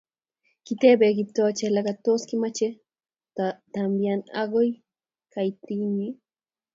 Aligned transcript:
kiteebe 0.65 1.07
Kiptoo 1.17 1.49
Jelagat 1.59 1.97
tos 2.05 2.21
kimochei 2.29 2.73
kotambian 3.35 4.21
akoi 4.41 4.69
kaitanyin 5.33 6.15